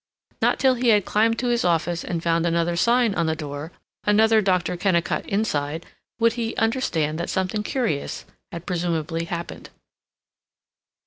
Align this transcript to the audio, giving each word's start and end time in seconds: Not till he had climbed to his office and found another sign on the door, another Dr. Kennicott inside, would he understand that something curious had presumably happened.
Not 0.41 0.57
till 0.57 0.73
he 0.73 0.87
had 0.87 1.05
climbed 1.05 1.37
to 1.37 1.49
his 1.49 1.63
office 1.63 2.03
and 2.03 2.23
found 2.23 2.47
another 2.47 2.75
sign 2.75 3.13
on 3.13 3.27
the 3.27 3.35
door, 3.35 3.71
another 4.03 4.41
Dr. 4.41 4.75
Kennicott 4.75 5.23
inside, 5.27 5.85
would 6.17 6.33
he 6.33 6.55
understand 6.55 7.19
that 7.19 7.29
something 7.29 7.61
curious 7.61 8.25
had 8.51 8.65
presumably 8.65 9.25
happened. 9.25 9.69